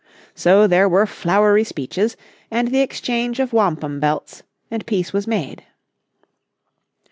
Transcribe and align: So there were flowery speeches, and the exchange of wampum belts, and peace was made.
So 0.33 0.65
there 0.65 0.89
were 0.89 1.05
flowery 1.05 1.63
speeches, 1.63 2.17
and 2.49 2.69
the 2.69 2.79
exchange 2.79 3.39
of 3.39 3.53
wampum 3.53 3.99
belts, 3.99 4.41
and 4.71 4.83
peace 4.87 5.13
was 5.13 5.27
made. 5.27 5.63